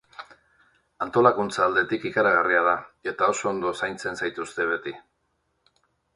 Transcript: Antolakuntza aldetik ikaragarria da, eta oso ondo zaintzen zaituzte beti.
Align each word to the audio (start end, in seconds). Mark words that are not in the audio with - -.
Antolakuntza 1.05 1.61
aldetik 1.65 2.07
ikaragarria 2.11 2.63
da, 2.69 2.73
eta 3.13 3.29
oso 3.35 3.47
ondo 3.53 3.75
zaintzen 3.83 4.19
zaituzte 4.23 4.69
beti. 4.73 4.97